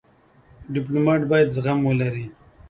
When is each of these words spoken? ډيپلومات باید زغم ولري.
ډيپلومات 0.73 1.21
باید 1.31 1.53
زغم 1.55 1.79
ولري. 1.87 2.25